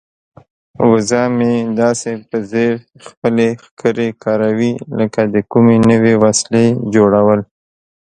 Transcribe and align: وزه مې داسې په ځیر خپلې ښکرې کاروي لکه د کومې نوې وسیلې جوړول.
وزه 0.89 1.21
مې 1.37 1.53
داسې 1.81 2.11
په 2.29 2.37
ځیر 2.51 2.73
خپلې 3.07 3.47
ښکرې 3.65 4.09
کاروي 4.23 4.73
لکه 4.99 5.21
د 5.33 5.35
کومې 5.51 5.77
نوې 5.89 6.13
وسیلې 6.23 6.65
جوړول. 6.93 7.39